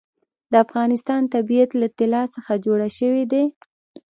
د 0.51 0.53
افغانستان 0.65 1.21
طبیعت 1.33 1.71
له 1.81 1.87
طلا 1.97 2.23
څخه 2.35 2.53
جوړ 2.65 2.79
شوی 2.99 3.23
دی. 3.31 3.43